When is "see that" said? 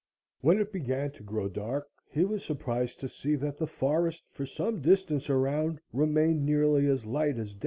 3.07-3.59